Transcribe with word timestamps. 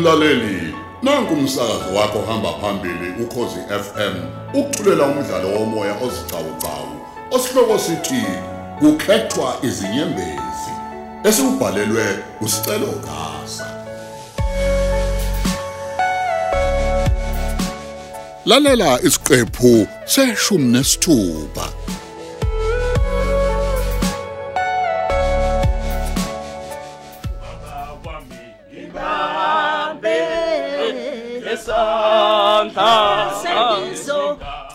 Mlaleli, 0.00 0.74
nanku 1.02 1.34
umsakazo 1.34 1.94
wakho 1.94 2.22
hamba 2.22 2.52
phambili 2.52 3.22
ukhozi 3.22 3.60
FM. 3.68 4.14
Ukuthulela 4.54 5.04
umdlalo 5.04 5.48
womoya 5.48 5.94
ozicawucawu. 5.94 7.00
Osihloko 7.30 7.78
sithi 7.78 8.24
kukhethwa 8.78 9.56
izinyembezi. 9.62 10.72
Esibhalelwe 11.24 12.18
usicelo 12.40 12.86
gasa. 12.86 13.66
Lalela 18.44 18.98
isiqephu 19.02 19.86
seshumi 20.04 20.72
nesithupha. 20.72 21.79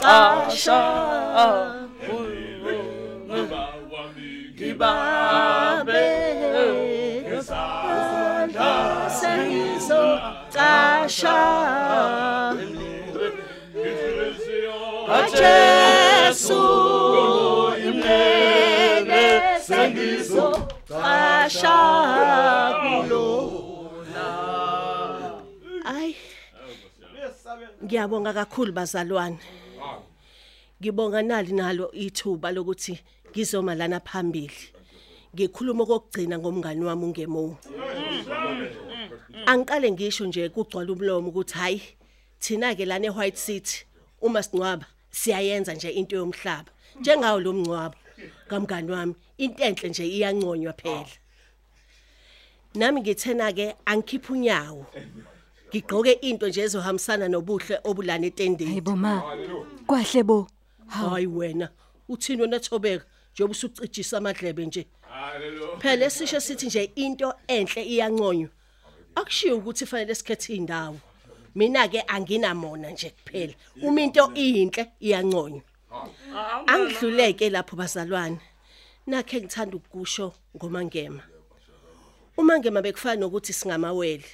Sengizoqasha 0.06 0.82
Ngibabe 4.54 6.06
Sengizoqasha 9.20 11.40
Jesu 15.36 16.64
imene 17.90 19.26
sengizoqasha 19.68 21.78
kulo 22.82 23.28
Ay 25.86 26.10
Ngiyabonga 27.84 28.32
kakhulu 28.34 28.72
bazalwane. 28.74 29.38
Ngibonga 30.86 31.22
nali 31.22 31.52
nalo 31.54 31.92
ithuba 31.92 32.52
lokuthi 32.52 32.94
ngizoma 33.32 33.74
lana 33.76 34.00
phambili. 34.00 34.70
Ngikhuluma 35.34 35.82
okugcina 35.84 36.38
ngomngani 36.38 36.86
wami 36.86 37.06
ungemo. 37.06 37.58
Angiqale 39.50 39.92
ngisho 39.92 40.26
nje 40.28 40.50
kugcwala 40.54 40.94
umlomo 40.94 41.30
ukuthi 41.30 41.54
hayi 41.58 41.82
thina 42.40 42.76
ke 42.78 42.86
lana 42.86 43.08
eWhite 43.08 43.38
City 43.38 43.86
uma 44.22 44.44
singcwaba 44.44 44.86
siyayenza 45.10 45.74
nje 45.74 45.90
into 45.90 46.16
yomhlaba. 46.16 46.70
Njengawo 47.00 47.40
lo 47.40 47.54
mngcwabo 47.54 47.98
kamngani 48.48 48.92
wami 48.92 49.16
into 49.38 49.64
enhle 49.64 49.90
nje 49.90 50.06
iyanconywa 50.06 50.74
phela. 50.74 51.18
Nami 52.76 53.02
ngithena 53.02 53.52
ke 53.54 53.74
angikhipha 53.86 54.34
unyawo. 54.34 54.86
ngigqoke 55.70 56.12
into 56.22 56.48
nje 56.48 56.62
ezohambisana 56.62 57.28
nobuhle 57.28 57.80
obulana 57.84 58.26
etendeni 58.28 58.70
Hayibo 58.70 58.96
ma. 58.96 59.24
Kwahle 59.88 60.24
bo. 60.24 60.48
Hayi 60.88 61.28
wena 61.28 61.70
uthini 62.10 62.42
wena 62.42 62.60
thobeka 62.60 63.06
njengoba 63.34 63.52
usucijisa 63.52 64.18
amadlebe 64.18 64.66
nje. 64.66 64.88
Phela 65.80 66.06
esisho 66.06 66.40
sithi 66.40 66.66
nje 66.66 66.84
into 66.96 67.34
enhle 67.48 67.84
iyanconywa 67.84 68.50
akushiyo 69.16 69.58
ukuthi 69.58 69.86
fanele 69.86 70.16
sikhethe 70.16 70.56
indawo 70.56 71.00
mina 71.56 71.88
ke 71.88 72.02
anginamona 72.08 72.90
nje 72.92 73.10
kuphela. 73.10 73.54
Uma 73.82 74.02
into 74.02 74.32
iyinhle 74.36 74.92
iyanconywa 75.00 75.62
angidluleke 76.68 77.50
lapho 77.50 77.76
bazalwane. 77.76 78.40
Nakhe 79.08 79.42
ngithanda 79.42 79.78
ukusho 79.78 80.34
ngomangema. 80.56 81.24
Umangema 82.38 82.82
bekufana 82.82 83.20
nokuthi 83.22 83.54
singamawele. 83.54 84.26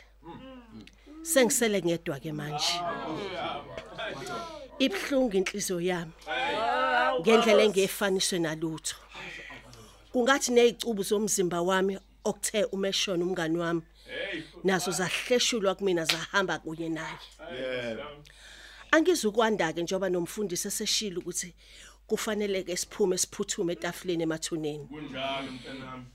Sengisele 1.21 1.81
ngedwa 1.81 2.19
ke 2.19 2.31
manje 2.33 2.73
ibhlungu 4.85 5.37
inhliziyo 5.37 5.81
yami. 5.81 6.13
Ngendlela 7.21 7.63
engefaniswe 7.63 8.39
nalutho. 8.39 8.95
Kungathi 10.11 10.51
nezicubu 10.51 11.03
zomzimba 11.03 11.61
wami 11.61 11.93
okuthe 12.29 12.63
umeshona 12.75 13.23
umngani 13.25 13.57
wami 13.63 13.81
nazo 14.63 14.91
zahleshulwa 14.91 15.75
kumina 15.75 16.05
zahamba 16.05 16.59
kunye 16.59 16.89
naye. 16.89 17.19
Angizukwanda 18.91 19.73
ke 19.73 19.81
njoba 19.83 20.09
nomfundisi 20.09 20.67
eseshila 20.67 21.19
ukuthi 21.19 21.53
kufanele 22.07 22.63
ke 22.63 22.75
siphume 22.77 23.17
siphuthume 23.17 23.73
etafuleni 23.73 24.23
emathuneni. 24.23 24.87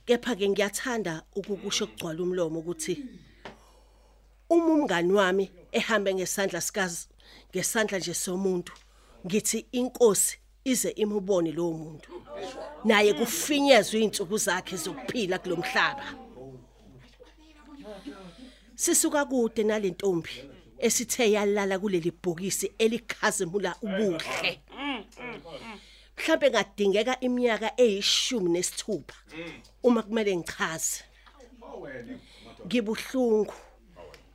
Kepha 0.07 0.37
ke 0.37 0.49
ngiyathanda 0.49 1.23
ukukusho 1.39 1.85
ukugcwala 1.85 2.23
umlomo 2.23 2.59
ukuthi 2.61 2.95
uma 4.51 4.67
umngani 4.75 5.13
wami 5.13 5.51
ehambe 5.73 6.15
ngesandla 6.15 6.61
sikazi 6.61 7.09
ngesandla 7.51 7.99
nje 7.99 8.15
somuntu 8.15 8.73
ngithi 9.27 9.67
inkosi 9.73 10.39
ize 10.65 10.91
imubone 10.91 11.53
lo 11.53 11.73
muntu. 11.73 12.11
Naye 12.85 13.13
kufinyezwe 13.13 13.97
izinsuku 13.99 14.37
zakhe 14.39 14.77
zokuphila 14.77 15.39
kulomhlaba 15.39 16.07
sisuka 18.77 19.25
kude 19.25 19.65
nalentombi 19.65 20.31
esithe 20.79 21.33
yalala 21.33 21.79
kuleli 21.79 22.11
bhokisi 22.23 22.73
elikhazimula 22.79 23.75
ubuhle. 23.83 24.61
Mhlambe 26.17 26.51
ngadingeka 26.51 27.21
iminyaka 27.21 27.69
eyishumi 27.85 28.51
nesithupha 28.51 29.17
uma 29.83 30.03
kumele 30.03 30.37
ngichaze. 30.37 31.05
Ngibuhlungu 32.67 33.55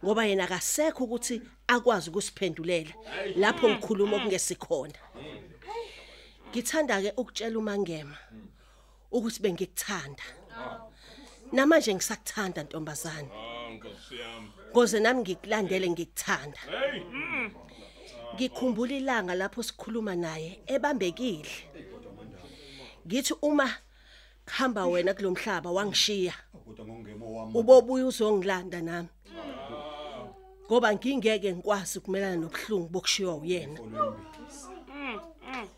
ngoba 0.04 0.26
yena 0.26 0.44
akasekho 0.44 1.04
ukuthi 1.04 1.42
akwazi 1.74 2.10
ukusiphendulela 2.10 2.94
lapho 3.42 3.70
ngikhuluma 3.70 4.16
okungesikhona. 4.18 5.00
Ngithanda 6.50 7.02
ke 7.04 7.12
ukutshela 7.22 7.58
umangema 7.60 8.18
ukuthi 9.12 9.40
bengikuthanda. 9.44 10.26
Namanje 11.52 11.96
ngisakuthanda 11.96 12.64
ntombazana 12.64 13.32
ngoze 14.72 15.00
nami 15.00 15.22
ngikulandele 15.22 15.88
ngikuthanda. 15.90 16.62
Ngikhumbula 18.36 18.94
ilanga 19.00 19.34
lapho 19.36 19.64
sikhuluma 19.64 20.16
naye 20.16 20.50
ebambekile. 20.74 21.56
Ngithi 23.08 23.34
uma 23.42 23.68
khamba 24.46 24.86
wena 24.88 25.14
kulomhlaba 25.14 25.72
wangishiya 25.72 26.34
ubobuya 27.60 28.06
uzongilanda 28.06 28.82
nami. 28.82 29.10
Ngoba 30.72 30.96
ngingeke 30.96 31.54
ngikwazi 31.54 32.00
ukumelana 32.00 32.36
nobuhlungu 32.36 32.88
bokushiywa 32.94 33.36
uyena. 33.36 33.80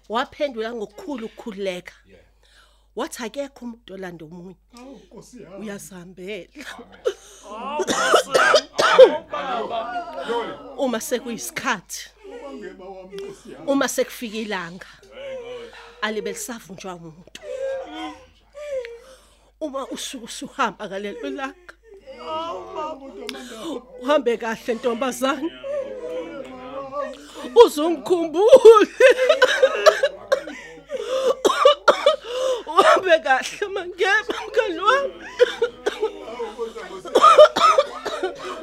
Waphendula 0.09 0.69
ngokukhulu 0.73 1.25
ukukhululeka. 1.25 1.93
Wathi 2.95 3.23
akekho 3.25 3.65
umuntu 3.65 3.93
olanda 3.93 4.25
omunye. 4.25 4.55
Uyasihambela 5.59 6.47
uma 10.77 10.99
sekuyisikhathi 11.01 12.01
uma 13.65 13.87
sekufika 13.87 14.37
ilanga 14.37 14.91
alibe 16.01 16.31
lisavunjwa 16.31 16.95
umuntu. 16.95 17.41
Uma 19.59 19.87
usuku 19.87 20.27
suhamba 20.27 20.87
galelo 20.87 21.29
langa 21.29 21.73
uhambe 24.01 24.37
kahle 24.37 24.73
ntombazana 24.73 25.49
uzongikhumbule 27.65 28.87
uhambe 32.67 33.19
kahle 33.19 33.67
mangeba 33.73 34.35
mngani 34.47 34.79
wami. 34.79 35.13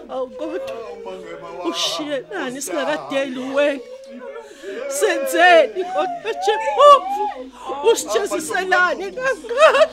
Awukodwa 0.09 0.77
ushiyelani 1.71 2.63
singakadeli 2.63 3.41
wena 3.55 3.81
senzeni 4.89 5.85
kodwa 5.85 6.33
Jehova 6.45 7.25
usijeziselani 7.93 9.13
kangaka? 9.13 9.89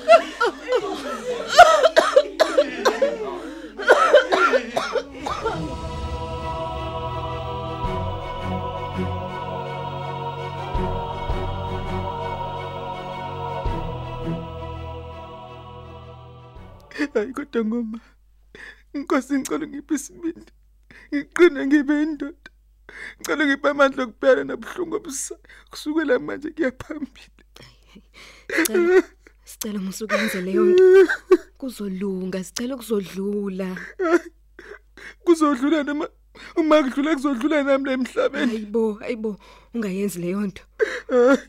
Hayi 17.13 17.33
kodwa 17.33 17.65
ngoma 17.65 17.99
inkosi 18.93 19.33
ngicela 19.39 19.65
ngiphe 19.67 19.93
isibindi 19.95 20.51
ngiqine 21.13 21.59
ngibe 21.67 21.93
indoda 22.03 22.49
ngicela 23.17 23.43
ngiphe 23.45 23.67
amandla 23.69 24.03
okuphela 24.03 24.41
nabuhlungu 24.43 24.95
obusayo 24.99 25.39
kusukela 25.71 26.19
manje 26.19 26.49
kuyaphambili 26.55 27.43
Sicela 28.55 29.03
sicela 29.45 29.79
musuke 29.79 30.15
enze 30.15 30.41
leyo 30.41 30.65
nto. 30.65 30.83
Kuzolunga, 31.57 32.43
sicela 32.43 32.75
kuzodlula. 32.77 33.69
kuzodlula 35.25 35.83
noma 35.83 36.05
uma 36.55 36.83
kudlula 36.83 37.15
kuzodlula 37.15 37.63
nami 37.63 37.85
la 37.85 37.91
emhlabeni 37.93 38.51
Hayibo, 38.51 38.93
hayibo, 38.93 39.37
ungayenzi 39.73 40.19
leyo 40.19 40.41
nto. 40.41 40.63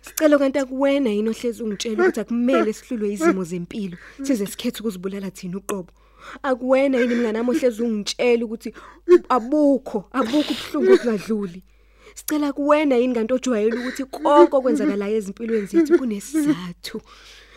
Sicela 0.02 0.38
kanti 0.38 0.58
akuwena 0.58 1.10
yini 1.10 1.28
ohlezi 1.28 1.62
ungitshela 1.62 2.02
ukuthi 2.02 2.20
akumele 2.20 2.72
sihlulwe 2.72 3.12
izimo 3.12 3.44
zempilo 3.44 3.96
size 4.22 4.46
sikhethe 4.46 4.80
ukuzibulala 4.80 5.30
thina 5.30 5.56
uqobo. 5.58 5.92
Akuwena 6.42 6.98
yini 6.98 7.14
mngani 7.14 7.32
nami 7.32 7.50
ohlezi 7.50 7.82
ungitshela 7.82 8.44
ukuthi 8.44 8.74
abukho, 9.28 10.04
abukho 10.12 10.52
ubhlungu 10.52 10.92
okungadluli. 10.92 11.62
Sicela 12.14 12.52
kuwena 12.52 12.96
yini 12.96 13.14
kanti 13.14 13.34
ojwayele 13.34 13.76
ukuthi 13.78 14.04
konke 14.04 14.56
okwenzakalayo 14.56 15.16
ezimpilweni 15.16 15.66
zethu 15.66 15.98
kunesizathu. 15.98 17.00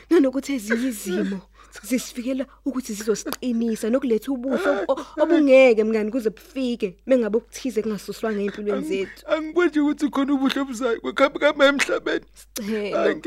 Nanokuthi 0.09 0.53
ezinye 0.53 0.87
izimo 0.87 1.41
zisifikela 1.83 2.45
ukuthi 2.65 2.94
zizosiqinisa 2.94 3.89
nokuletha 3.89 4.31
ubuhle 4.31 4.71
ob- 4.88 5.06
obungeke 5.21 5.83
mngani 5.83 6.12
kuze 6.12 6.29
bufike 6.29 6.97
mengabe 7.07 7.38
ukuthize 7.38 7.81
kungasuswanga 7.81 8.41
empilweni 8.41 8.85
zethu. 8.88 9.21
angiboni 9.27 9.69
nje 9.69 9.79
ukuthi 9.79 10.09
khona 10.09 10.33
ubuhle 10.33 10.59
obuzayo 10.62 11.00
kwekhambi 11.01 11.39
kami 11.39 11.65
emhlabeni 11.65 12.25
Sicelo. 12.33 13.23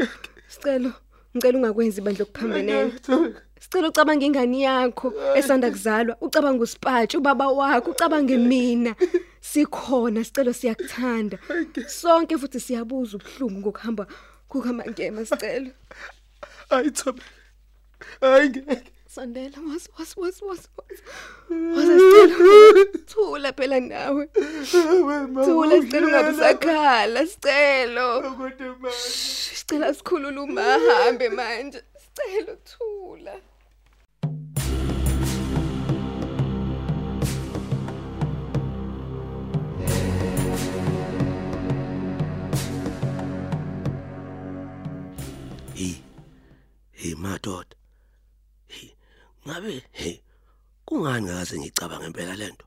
Sicelo, 0.48 0.92
ngicela 1.36 1.58
ungakwenzi 1.58 2.00
bandla 2.00 2.22
okuphambeneyo. 2.22 2.92
Sicela 3.60 3.88
ucabange 3.88 4.26
ingane 4.26 4.60
yakho 4.60 5.08
esanda 5.36 5.70
kuzalwa, 5.70 6.16
ucabange 6.20 6.62
uSipatshu, 6.62 7.18
ubaba 7.18 7.48
wakho, 7.48 7.90
ucabange 7.90 8.36
mina. 8.36 8.94
Sikhona 9.40 10.24
sicelo 10.24 10.52
siyakuthanda. 10.52 11.38
Sonke 11.88 12.38
futhi 12.38 12.60
siyabuza 12.60 13.16
ubhlungu 13.16 13.58
ngokuhamba 13.60 14.06
kuhamba 14.48 14.84
ngema 14.90 15.24
sicelo. 15.26 15.70
hayi 16.70 16.90
Thobeka 16.90 17.24
hayi 18.20 18.48
ngeke 18.48 18.90
Sandela 19.14 19.58
was 19.68 19.88
was 19.96 20.16
was 20.16 20.42
was. 20.42 20.68
Wasicela. 21.48 22.84
Thula 23.06 23.52
phela 23.52 23.80
nawe. 23.80 24.26
Thula 25.44 25.74
sicela 25.82 26.06
ungabe 26.06 26.30
usakhala 26.30 27.26
sicelo. 27.26 28.22
kodwa 28.36 28.76
manje 28.80 28.90
Sicela 28.90 29.94
sikhulule 29.94 30.40
uma 30.40 30.62
hambe 30.62 31.28
manje. 31.28 31.82
Sicela 32.02 32.56
thula. 32.64 33.34
hey 45.74 45.94
hey 46.92 47.14
madoda 47.14 47.76
hey 47.76 47.83
ngabe 49.46 49.82
hey 49.92 50.20
kungani 50.84 51.26
ngaze 51.26 51.58
ngicabanga 51.58 52.06
impela 52.06 52.36
lento 52.36 52.66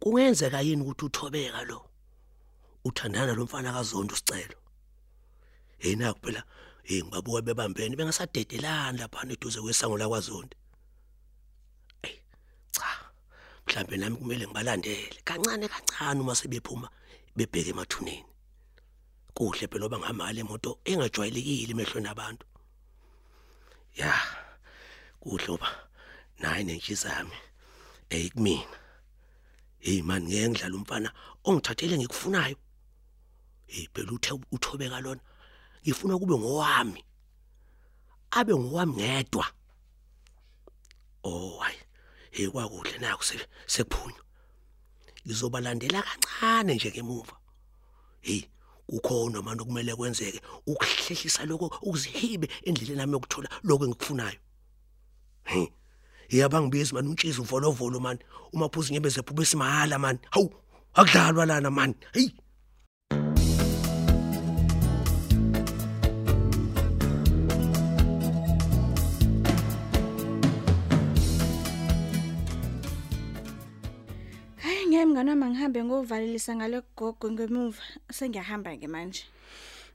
kungenzeka 0.00 0.60
yini 0.60 0.82
ukuthi 0.82 1.04
uthobeka 1.04 1.62
lo? 1.64 1.88
Uthandana 2.84 3.34
lo 3.34 3.44
mfana 3.44 3.72
kaZondo 3.72 4.14
sicelo 4.16 4.58
hey 5.78 5.94
naku 5.94 6.18
phela 6.26 6.42
hey 6.82 7.02
ngibabuka 7.02 7.42
bebambene 7.42 7.96
bengasadedelani 7.96 8.98
lapha 8.98 9.26
eduze 9.32 9.60
kwesango 9.60 9.98
lakwaZondo 9.98 10.56
hey 12.02 12.18
cha 12.72 12.88
mhlambe 13.66 13.96
nami 13.96 14.16
kumele 14.16 14.46
ngibalandele. 14.46 15.18
Kancane 15.24 15.68
kancane 15.68 16.20
uma 16.20 16.34
sebephuma 16.34 16.88
bebheke 17.36 17.70
emathuneni. 17.70 18.24
Kuhle 19.34 19.66
phela 19.70 19.86
oba 19.86 19.98
ngamali 19.98 20.40
emoto 20.40 20.78
engajwayelekile 20.84 21.72
emehlweni 21.72 22.08
abantu 22.08 22.46
ya. 23.94 24.41
Kuhle 25.22 25.48
oba 25.54 25.68
nayi 26.40 26.64
nenhliziyo 26.64 27.10
yami 27.16 27.36
eyikumina 28.10 28.76
hey 29.78 30.02
man 30.02 30.22
ngeke 30.28 30.48
ngidlala 30.48 30.76
umfana 30.76 31.08
ongithathele 31.44 31.94
ngikufunayo. 31.98 32.56
Hey 33.66 33.86
phela 33.94 34.12
uthe 34.12 34.32
uthobeka 34.52 35.00
lona 35.00 35.20
ngifuna 35.84 36.18
kube 36.18 36.34
ngowami 36.38 37.04
abe 38.30 38.52
ngowami 38.54 38.92
ngedwa. 38.96 39.46
Oh 41.24 41.58
hayi. 41.58 41.78
Hey 42.30 42.48
kwakuhle 42.48 42.98
naku 42.98 43.24
se- 43.24 43.48
sekuphunywa. 43.66 44.24
Ngizobalandela 45.26 46.02
kancane 46.02 46.74
nje 46.74 46.90
ngemuva 46.90 47.36
hey 48.20 48.42
kukhona 48.86 49.42
manje 49.42 49.62
okumele 49.62 49.94
kwenzeke 49.96 50.40
ukuhlehlisa 50.66 51.44
lokho 51.46 51.66
ukuzihibe 51.82 52.48
endleleni 52.66 52.96
nami 52.98 53.12
yokuthola 53.12 53.48
lokho 53.62 53.84
engikufunayo. 53.84 54.38
Hey 55.44 55.66
yabangibizi 56.28 56.94
mani? 56.94 57.08
Untshiza 57.08 57.42
uvolovolo 57.42 58.00
mani? 58.00 58.20
Umaphuzi 58.52 58.92
nyembeze 58.92 59.22
phube 59.22 59.44
simahala 59.44 59.98
mani? 59.98 60.18
Hawu 60.30 60.50
akudlalwa 60.94 61.46
lana 61.46 61.70
mani? 61.70 61.94
Hey 62.12 62.28
Hayi 74.56 74.86
ngeke 74.86 75.06
mngani 75.06 75.30
wami 75.30 75.46
ngihambe 75.46 75.84
ngovalelisa 75.84 76.56
ngale 76.56 76.82
gogo 76.96 77.30
ngemuva. 77.30 77.82
Sengiyahamba 78.10 78.76
ke 78.76 78.88
manje. 78.88 79.24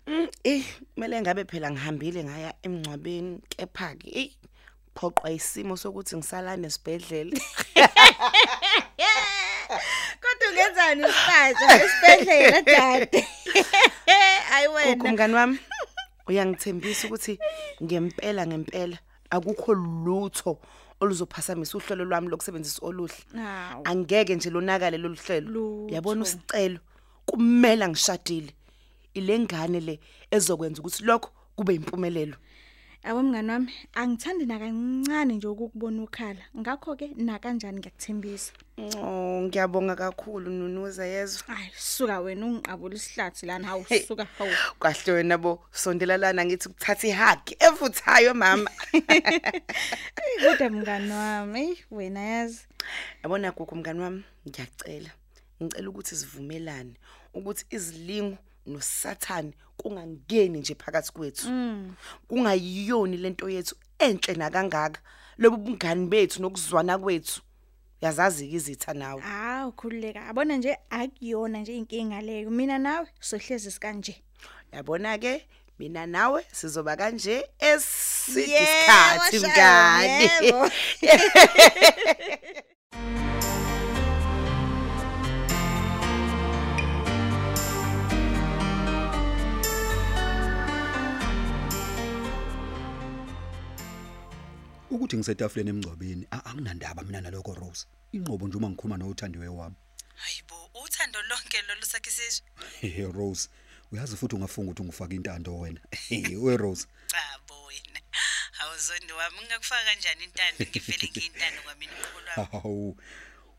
Mm, 0.07 0.27
eh 0.43 0.63
kumele 0.95 1.21
ngabe 1.21 1.43
phela 1.45 1.71
ngihambile 1.71 2.23
ngaya 2.23 2.53
emngcwabeni 2.63 3.39
kepha 3.49 3.95
ke 3.99 4.07
eh 4.21 4.29
phoqwa 4.97 5.31
isimo 5.31 5.77
sokuthi 5.77 6.17
ngisala 6.17 6.57
nesibhedlela. 6.57 7.37
Kodwa 10.21 10.45
ungenzani 10.49 11.03
isipatsha 11.09 11.67
esibhedlela 11.85 12.61
dade? 12.61 13.21
Kokho 14.67 14.73
wena. 14.73 15.11
mngani 15.11 15.33
wami 15.33 15.59
uyangithembisa 16.27 17.07
ukuthi 17.07 17.39
ngempela 17.83 18.47
ngempela 18.47 18.97
akukho 19.29 19.73
lutho 19.73 20.59
oluzophasamisa 20.99 21.77
uhlelo 21.77 22.05
lwami 22.05 22.29
lokusebenzisa 22.29 22.85
oluhle. 22.85 23.15
Angeke 23.83 24.35
nje 24.35 24.49
lonakale 24.49 24.97
lolu 24.97 25.15
hlelo. 25.15 25.87
Yabona 25.89 26.21
usicelo? 26.21 26.79
Kumela 27.25 27.89
ngishadile. 27.89 28.53
Ilengane 29.13 29.79
le 29.79 29.99
ezokwenza 30.31 30.81
ukuthi 30.81 31.03
lokho 31.03 31.29
kube 31.55 31.75
impumelelo 31.75 32.37
Yabo 33.07 33.23
mngani 33.23 33.51
wami 33.51 33.73
angithandi 33.93 34.45
nakancane 34.45 35.33
nje 35.33 35.47
ukukubona 35.47 36.03
ukhala. 36.03 36.41
Ngakho 36.57 36.95
ke 36.95 37.07
na 37.15 37.39
kanjani 37.39 37.79
ngiyakuthembisa. 37.79 38.51
oh 39.01 39.41
ngiyabonga 39.41 39.95
kakhulu 39.95 40.51
nunuza 40.51 41.05
yezwa 41.05 41.47
Hayi 41.55 41.71
suka 41.77 42.19
wena 42.19 42.45
ungiqabula 42.45 42.95
isihlathi 42.95 43.45
lana 43.45 43.67
hawu 43.67 43.83
Hey. 43.89 44.03
suka 44.05 44.25
hawu. 44.37 44.51
kahle 44.79 45.11
wena 45.13 45.37
bo 45.37 45.63
sondela 45.71 46.17
lana 46.17 46.45
ngithi 46.45 46.69
kuthatha 46.69 47.07
ihug 47.07 47.41
evuthayo 47.59 48.33
mama 48.33 48.69
Kodwa 50.43 50.69
mngani 50.69 51.11
wami 51.11 51.59
ey, 51.61 51.75
wena 51.91 52.19
yazi. 52.19 52.67
yabona 53.23 53.51
gogo 53.51 53.75
mngani 53.75 53.99
wami 53.99 54.23
ngiyacela 54.47 55.09
ngicela 55.63 55.89
ukuthi 55.89 56.15
sivumelane 56.15 56.93
ukuthi 57.33 57.65
izilingo 57.69 58.37
nosathane 58.67 59.53
kungangeni 59.77 60.59
nje 60.59 60.75
phakathi 60.75 61.11
kwethu 61.11 61.47
kungayiyoni 62.27 63.17
lento 63.17 63.49
yethu 63.49 63.75
enhle 63.99 64.33
nakangaka 64.33 65.01
lobu 65.37 65.57
bungani 65.57 66.07
bethu 66.07 66.41
nokuzwana 66.41 66.97
kwethu 66.97 67.41
yazazi 68.01 68.51
izitha 68.51 68.93
nawe 68.93 69.21
Ah 69.25 69.67
ukhululeka. 69.67 70.27
Abona 70.27 70.57
nje 70.57 70.77
akuyona 70.89 71.59
nje 71.59 71.77
inkinga 71.77 72.21
leyo. 72.21 72.49
Mina 72.51 72.79
nawe 72.79 73.07
sohlezi 73.19 73.71
sikanje. 73.71 74.23
yabona 74.71 75.17
ke 75.17 75.47
mina 75.79 76.05
nawe 76.05 76.45
sizoba 76.51 76.95
kanje 76.95 77.45
esithi 77.59 78.51
Yebo, 78.51 78.63
isikhathi 78.63 79.39
Shaka, 79.39 79.47
mngani 79.47 80.29
ukuthi 94.97 95.17
ngisetafuleni 95.17 95.69
emngcwabeni. 95.69 96.27
A- 96.31 96.45
anginandaba 96.45 97.03
mina 97.03 97.21
naloko 97.21 97.53
Rose. 97.53 97.85
Inqobo 98.11 98.47
nje 98.47 98.57
uma 98.57 98.69
ngikhuluma 98.69 98.97
nothandiwe 98.97 99.47
wami. 99.47 99.75
Hayibo, 100.15 100.69
uthando 100.83 101.21
lonke 101.21 101.61
lolu 101.67 101.85
sakhisizwe. 101.85 102.45
hey 102.81 103.05
Rose 103.11 103.49
uyazi 103.91 104.17
futhi 104.17 104.35
ungafunga 104.35 104.71
ukuthi 104.71 104.83
ngifaka 104.83 105.13
intando 105.15 105.59
wena. 105.59 105.79
We 106.41 106.57
Rose. 106.57 106.87
Cha 107.07 107.39
bo 107.47 107.65
wena. 107.65 107.99
Awuzondi 108.59 109.13
wami 109.13 109.37
ngingakufaka 109.37 109.83
kanjani 109.85 110.23
intando? 110.23 110.65
Ngivele 110.65 111.09
ngiyintando 111.11 111.61
kwamina 111.61 111.91
uqobo 111.93 112.19
lwami. 112.21 112.49
hawu 112.51 112.97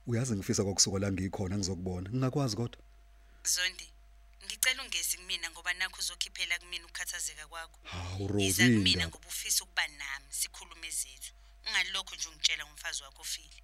uyazi 0.07 0.35
ngifisa 0.37 0.65
kwakusuka 0.65 0.99
la 0.99 1.13
ngikhona 1.13 1.57
ngizokubona. 1.59 2.11
Ngingakwazi 2.11 2.57
kodwa. 2.57 2.81
Zondi, 3.45 3.93
ngicela 4.69 4.83
ungezi 4.83 5.17
kumina 5.17 5.51
ngoba 5.51 5.75
nakho 5.75 5.99
uzokhiphela 5.99 6.59
kumina 6.59 6.85
ukukhathazeka 6.85 7.47
kwakho. 7.47 7.79
hawu 7.85 8.29
Rose 8.29 8.45
Yiza 8.45 8.65
kumina 8.65 8.91
indaba 8.91 9.09
ngoba 9.09 9.29
ufisa 9.29 9.65
ukuba 9.65 9.89
nami 9.89 10.27
sikhulume 10.31 10.91
zethu. 10.91 11.33
Ungalokho 11.67 12.15
nje 12.15 12.29
ungitshela 12.29 12.65
umfazi 12.65 13.03
wakho 13.03 13.23
ofile. 13.23 13.63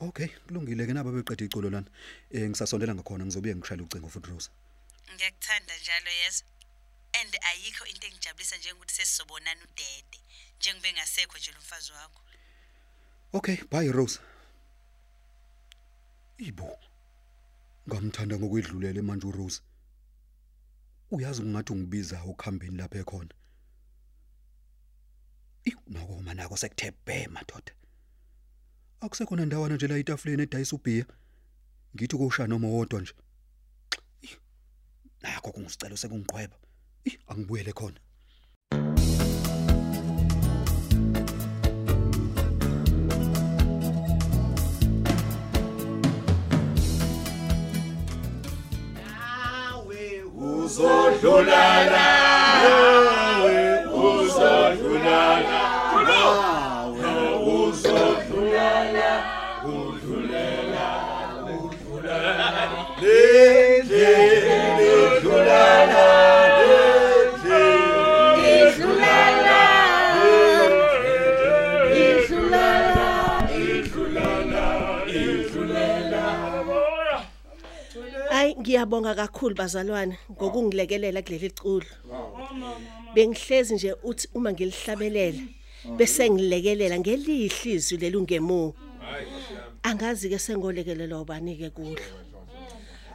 Okay, 0.00 0.28
kulungile 0.46 0.86
ke 0.86 0.92
naba 0.92 1.12
beqeda 1.12 1.44
iculo 1.44 1.70
lana. 1.70 1.90
Eh 2.30 2.48
ngisasondela 2.48 2.94
ngakhona 2.94 3.24
ngizobuye 3.24 3.54
ngishayele 3.56 3.84
ucingo 3.84 4.08
futhi 4.08 4.30
Rose. 4.30 4.50
Ngiyakuthanda 5.12 5.76
njalo 5.76 6.10
yezo. 6.10 6.44
And 7.20 7.36
ayikho 7.42 7.84
into 7.84 8.06
engijabulisa 8.06 8.56
njengokuthi 8.56 8.94
sesizobonana 8.94 9.60
udede. 9.64 10.18
Njengobe 10.58 10.92
ngasekho 10.92 11.38
nje 11.38 11.52
lo 11.52 11.60
mfazi 11.60 11.92
wakho. 11.92 12.22
Okay, 13.32 13.56
bye 13.70 13.92
Rose. 13.92 14.20
Ibo. 16.38 16.78
Ngamthanda 17.88 18.36
ngokwedlulela 18.38 19.02
manje 19.02 19.26
uRose. 19.26 19.60
Uyazi 21.10 21.42
ungathi 21.42 21.72
ungibiza 21.72 22.24
ukuhambeni 22.24 22.76
lapha 22.76 22.98
ekhona. 22.98 23.34
Iw 25.64 25.78
nako 25.86 26.22
manako 26.22 26.56
sekuthe 26.56 26.90
bhe 27.06 27.28
madoda. 27.28 27.72
Akusekhona 29.00 29.44
ndawana 29.46 29.74
nje 29.74 29.86
la 29.88 29.98
itafuleni 29.98 30.42
edayisa 30.42 30.76
ubhiya. 30.76 31.06
Ngithi 31.94 32.16
kusha 32.16 32.46
noma 32.46 32.68
wodwa 32.68 33.00
nje. 33.00 33.14
Iw, 34.22 34.38
Nakho 35.22 35.52
kungisicelo 35.52 35.96
sekungiqhweba. 35.96 36.56
Ih 37.04 37.16
angibuyele 37.30 37.72
khona. 37.72 38.00
Hayi 51.28 52.07
ngiyabonga 78.58 79.14
kakhulu 79.14 79.54
bazalwane 79.54 80.18
ngokungilekelela 80.30 81.22
kuleli 81.22 81.50
culo. 81.50 81.86
Bengihlezi 83.14 83.74
nje 83.74 83.94
uthi 84.02 84.28
uma 84.34 84.52
ngilihlabelela 84.52 85.42
bese 85.96 86.30
ngilekelela 86.30 86.98
ngelihlizwi 86.98 87.96
lelungemu. 88.02 88.74
Angazi 89.82 90.28
ke 90.28 90.38
sengolekelelwa 90.38 91.20
ubani 91.22 91.56
ke 91.56 91.70
kulo. 91.70 92.02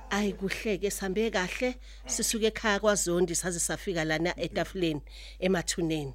Ayi 0.09 0.33
kuhleke 0.33 0.89
sihambe 0.91 1.31
kahle 1.31 1.75
sisuke 2.05 2.47
ekhaya 2.47 2.79
kwaZondi 2.79 3.35
saze 3.35 3.59
safika 3.59 4.03
lana 4.05 4.31
etafuleni 4.39 5.01
emathuneni. 5.39 6.13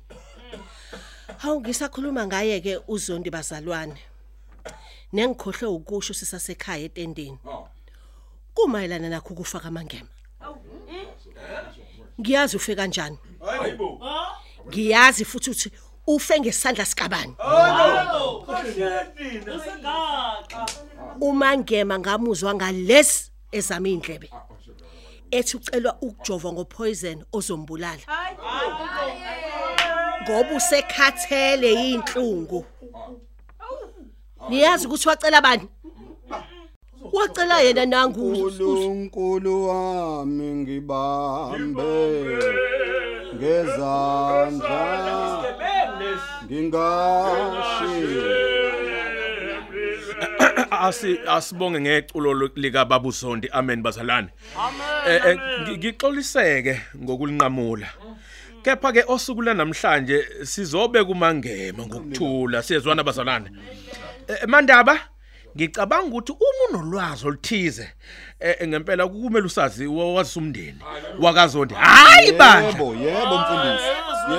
Hawu 1.38 1.60
ngisakhuluma 1.60 2.26
ngaye 2.26 2.60
ke 2.60 2.80
uZondi 2.88 3.30
bazalwane. 3.30 3.98
Nengikhohle 5.12 5.66
ukusho 5.66 6.14
sisasekhaya 6.14 6.84
etendeni. 6.84 7.38
Kumayelana 8.58 9.08
nakho 9.08 9.34
ukufaka 9.34 9.68
amangema. 9.68 10.08
Ngiyazi 12.20 12.56
ufe 12.56 12.74
kanjani? 12.74 13.18
Ngiyazi 14.68 15.24
futhi 15.24 15.50
uthi 15.50 15.72
ufe 16.06 16.40
ngesandla 16.40 16.84
sikabani. 16.84 17.36
Umangema 21.20 21.98
ngamuzwa 21.98 22.54
ngalesi 22.54 23.30
ezama 23.52 23.88
indlebe. 23.88 24.30
Ethi 25.30 25.56
ucelwa 25.56 25.96
ukujova 26.00 26.52
ngopoison 26.52 27.24
ozombulala. 27.32 28.02
Ngoba 30.22 30.56
usekhathele 30.56 31.90
inhlungu 31.90 32.66
niyazi 34.48 34.86
ukuthi 34.86 35.08
wacela 35.08 35.40
bani? 35.40 35.68
Wacela 37.12 37.60
yena 37.60 37.86
nangu 37.86 38.32
uNkulunkulu 38.32 39.68
wami 39.68 40.54
ngibambe 40.54 42.26
ngezandla. 43.34 45.44
Ngingashi. 46.46 47.96
Asi 50.70 51.18
asibonge 51.28 51.80
ngeculo 51.80 52.50
lika 52.56 52.84
baba 52.84 53.08
uZondi 53.08 53.48
amen 53.52 53.82
bazalwane. 53.82 54.28
Eh 55.06 55.20
eh, 55.26 55.38
ngi- 55.62 55.78
ngixoliseke 55.78 56.80
ngokulinqamula. 57.02 57.86
Kepha 58.62 58.92
ke 58.92 59.04
osukula 59.08 59.54
namhlanje 59.54 60.24
sizobe 60.42 61.04
kumangema 61.04 61.86
ngokuthula. 61.86 62.62
Siyezwana 62.62 63.02
bazalwane. 63.04 63.50
Eh, 64.28 64.46
mandaba 64.46 64.98
ngicabanga 65.58 66.06
ukuthi 66.06 66.32
uma 66.32 66.78
unolwazi 66.80 67.26
oluthize 67.26 67.92
eh, 68.40 68.68
ngempela 68.68 69.08
kumele 69.08 69.46
usazi 69.46 69.86
wazi 69.86 70.38
umndeni 70.38 70.78
wakaZondi 71.20 71.74
hayi 71.74 72.32
bandla 72.32 72.68
yebo 72.68 72.94
yebo 72.94 73.38
mfundisi 73.38 73.88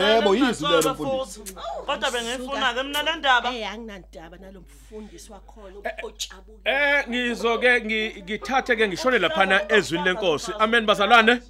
yebo 0.01 0.35
yizwi 0.35 0.67
lelo 0.69 0.93
mfundisi 0.93 1.53
kodwa 1.85 2.11
bengifuna 2.11 2.73
ke 2.73 2.83
mina 2.83 3.03
le 3.03 3.15
ndaba 3.15 3.49
Eh 3.51 3.65
anginandaba 3.65 4.37
nalomfundisi 4.37 5.31
wakhona 5.31 5.75
ochabuke. 6.03 6.61
Eh 6.69 7.07
ngizoke 7.09 7.79
ngi- 7.79 8.23
ngithathe 8.23 8.75
ke 8.75 8.87
ngishone 8.87 9.19
laphana 9.19 9.71
ezwini 9.71 10.03
lenkosi. 10.05 10.51
Amen 10.59 10.85
bazalwane. 10.85 11.41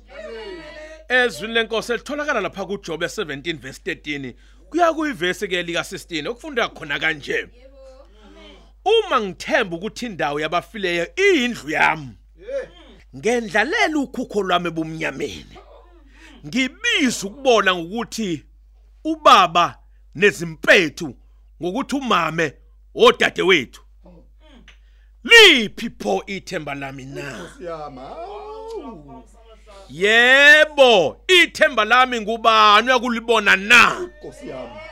Ezwini 1.10 1.54
lenkosi 1.54 1.92
elitholakala 1.94 2.40
lapha 2.42 2.66
kuJobe 2.66 3.06
17 3.06 3.58
verse 3.58 3.82
13 3.86 4.34
kuya 4.70 4.94
kuyivesi 4.94 5.48
ke 5.48 5.64
lika 5.64 5.80
16 5.82 6.28
okufunda 6.28 6.68
khona 6.70 7.00
kanje. 7.00 7.48
Uma 8.86 9.22
ngithemba 9.22 9.76
ukuthi 9.76 10.06
indawo 10.06 10.40
yabafileyo 10.40 11.08
iyindlu 11.16 11.70
yami. 11.70 12.14
Ngendlalela 13.16 13.98
ukhukho 14.00 14.44
lwami 14.44 14.68
ebumnyameni. 14.68 15.58
Ngibiza 16.46 17.28
ukubona 17.28 17.76
ngokuthi 17.76 18.44
ubaba 19.04 19.80
nezimpethu 20.16 21.16
ngokuthi 21.62 21.96
umame 21.96 22.54
odade 22.96 23.42
wethu 23.42 23.82
liphi 25.24 25.90
pho 25.90 26.24
ithemba 26.28 26.76
lami 26.76 27.06
na? 27.06 27.50
Siyama 27.58 28.16
yebo 29.90 31.22
ithemba 31.28 31.86
lami 31.86 32.22
ngubani 32.22 32.88
uyakulibona 32.88 33.56
na? 33.56 34.00
Nkosi 34.00 34.50
yami. 34.50 34.89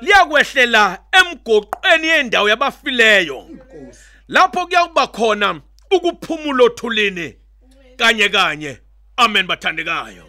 Liyakwehlela 0.00 0.98
emgoqweni 1.18 2.08
yendawo 2.08 2.48
yabafileyo 2.48 3.38
Nkosi 3.40 4.00
lapho 4.28 4.66
kuyakuba 4.66 5.06
khona 5.06 5.60
ukuphumula 5.90 6.64
othulini 6.64 7.36
kanye 7.96 8.28
kanye 8.28 8.78
amen 9.16 9.46
bathandekayo 9.46 10.24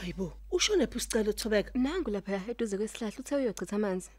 Hayibo, 0.00 0.32
ushone 0.50 0.86
phi 0.86 1.00
sicelo 1.00 1.32
Thobeka? 1.32 1.70
Nangu 1.74 2.10
lapha 2.10 2.40
eduze 2.48 2.76
kwesihlahla 2.76 3.18
uthe 3.18 3.36
uyochitha 3.36 3.76
amanzi. 3.76 4.10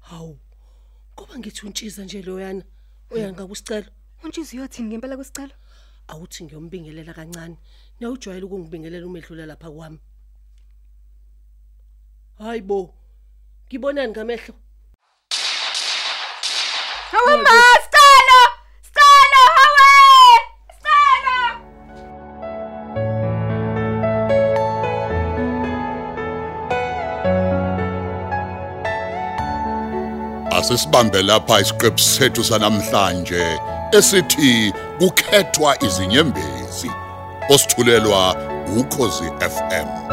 Hawu. 0.00 0.38
Ngoba 1.14 1.38
ngithi 1.38 1.66
untshiza 1.66 2.04
nje 2.04 2.22
loyana. 2.22 2.62
Uyanga 3.10 3.46
kusicelo. 3.46 3.86
Untshizwe 4.24 4.58
uyothini 4.58 4.88
ngempela 4.88 5.16
kwesicelo? 5.16 5.54
Awuthi 6.08 6.44
ngiyombingelela 6.44 7.12
kancane. 7.14 7.56
Na 8.00 8.10
ujwayele 8.10 8.46
ukungibingelela 8.46 9.06
umedlula 9.06 9.46
lapha 9.46 9.70
kwami. 9.70 9.98
Hayibo. 12.38 12.94
Ngibonani 13.66 14.12
ngamehlo? 14.12 14.54
Hawe 17.10 17.36
ma, 17.42 17.65
Asisibambe 30.66 31.22
lapha 31.22 31.60
isiqephu 31.60 31.98
sethu 31.98 32.44
sanamhlanje 32.44 33.44
esithi 33.92 34.72
kukhethwa 34.98 35.84
izinyembezi 35.84 36.90
osithulelwa 37.50 38.36
ukhozi 38.80 39.24
FM 39.54 40.05